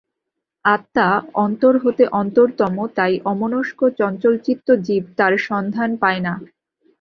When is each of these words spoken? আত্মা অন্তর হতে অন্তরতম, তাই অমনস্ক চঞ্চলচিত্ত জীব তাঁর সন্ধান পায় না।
আত্মা 0.65 1.07
অন্তর 1.37 1.73
হতে 1.83 2.03
অন্তরতম, 2.13 2.75
তাই 2.97 3.13
অমনস্ক 3.31 3.79
চঞ্চলচিত্ত 3.99 4.67
জীব 4.85 5.03
তাঁর 5.17 5.33
সন্ধান 5.47 5.89
পায় 6.01 6.21
না। 6.25 6.33